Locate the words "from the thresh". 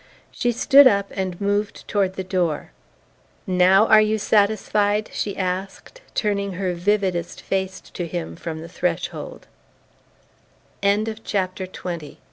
8.35-9.11